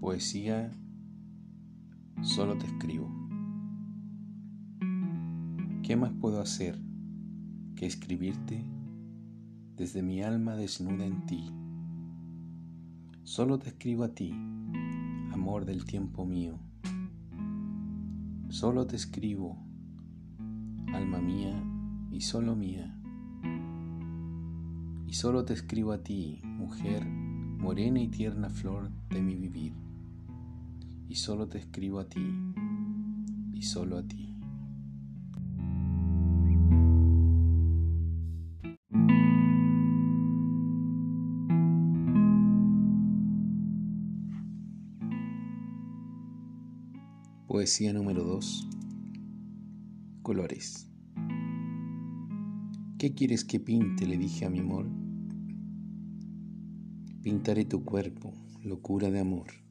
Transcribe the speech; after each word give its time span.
Poesía, 0.00 0.72
solo 2.22 2.56
te 2.56 2.64
escribo. 2.64 3.14
¿Qué 5.82 5.94
más 5.94 6.10
puedo 6.14 6.40
hacer 6.40 6.80
que 7.76 7.84
escribirte 7.84 8.64
desde 9.76 10.02
mi 10.02 10.22
alma 10.22 10.56
desnuda 10.56 11.04
en 11.04 11.26
ti? 11.26 11.52
Solo 13.24 13.58
te 13.58 13.68
escribo 13.68 14.04
a 14.04 14.14
ti, 14.14 14.32
amor 15.34 15.66
del 15.66 15.84
tiempo 15.84 16.24
mío. 16.24 16.58
Solo 18.48 18.86
te 18.86 18.96
escribo, 18.96 19.58
alma 20.94 21.20
mía 21.20 21.62
y 22.10 22.22
solo 22.22 22.56
mía. 22.56 22.98
Y 25.06 25.12
solo 25.12 25.44
te 25.44 25.52
escribo 25.52 25.92
a 25.92 26.02
ti, 26.02 26.40
mujer, 26.42 27.06
morena 27.06 28.00
y 28.00 28.08
tierna 28.08 28.48
flor 28.48 28.90
de 29.10 29.20
mi 29.20 29.34
vivir 29.34 29.89
y 31.10 31.16
solo 31.16 31.48
te 31.48 31.58
escribo 31.58 31.98
a 31.98 32.08
ti 32.08 32.24
y 33.52 33.62
solo 33.62 33.98
a 33.98 34.06
ti. 34.06 34.36
Poesía 47.48 47.92
número 47.92 48.22
2. 48.22 48.68
Colores. 50.22 50.88
¿Qué 52.98 53.14
quieres 53.14 53.44
que 53.44 53.58
pinte? 53.58 54.06
le 54.06 54.16
dije 54.16 54.44
a 54.44 54.50
mi 54.50 54.60
amor. 54.60 54.88
Pintaré 57.20 57.64
tu 57.64 57.84
cuerpo, 57.84 58.32
locura 58.62 59.10
de 59.10 59.18
amor. 59.18 59.69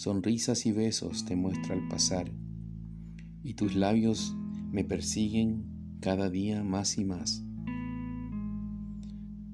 Sonrisas 0.00 0.64
y 0.64 0.72
besos 0.72 1.26
te 1.26 1.36
muestra 1.36 1.74
al 1.74 1.86
pasar, 1.86 2.32
y 3.42 3.52
tus 3.52 3.74
labios 3.74 4.34
me 4.72 4.82
persiguen 4.82 5.98
cada 6.00 6.30
día 6.30 6.64
más 6.64 6.96
y 6.96 7.04
más. 7.04 7.44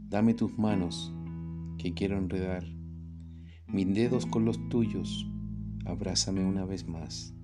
Dame 0.09 0.35
tus 0.35 0.57
manos, 0.57 1.13
que 1.79 1.95
quiero 1.95 2.17
enredar, 2.17 2.65
mis 3.67 3.93
dedos 3.93 4.25
con 4.25 4.45
los 4.45 4.69
tuyos, 4.69 5.29
abrázame 5.85 6.45
una 6.45 6.65
vez 6.65 6.87
más. 6.87 7.36